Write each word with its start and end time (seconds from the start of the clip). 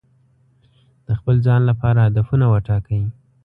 د 1.05 1.07
خپل 1.19 1.35
ځان 1.45 1.61
لپاره 1.69 1.99
هدفونه 2.07 2.45
وټاکئ. 2.49 3.01